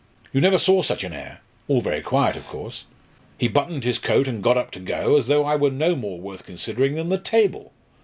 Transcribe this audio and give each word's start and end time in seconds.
You 0.33 0.41
never 0.41 0.57
saw 0.57 0.81
such 0.81 1.03
an 1.03 1.13
air! 1.13 1.41
all 1.67 1.79
very 1.79 2.01
quiet, 2.01 2.35
of 2.35 2.47
course. 2.47 2.85
He 3.37 3.47
buttoned 3.47 3.83
his 3.83 3.99
coat 3.99 4.27
and 4.27 4.41
got 4.41 4.57
up 4.57 4.71
to 4.71 4.79
go, 4.79 5.15
as 5.15 5.27
though 5.27 5.45
I 5.45 5.55
were 5.55 5.69
no 5.69 5.95
more 5.95 6.19
worth 6.19 6.43
considering 6.43 6.95
than 6.95 7.09
the 7.09 7.19
table. 7.19 7.71